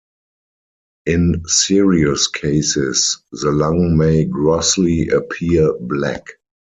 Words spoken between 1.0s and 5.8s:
In serious cases, the lung may grossly appear